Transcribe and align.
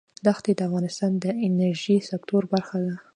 ښتې 0.37 0.51
د 0.55 0.59
افغانستان 0.67 1.11
د 1.23 1.25
انرژۍ 1.45 1.97
سکتور 2.09 2.43
برخه 2.53 2.77
ده. 2.85 2.93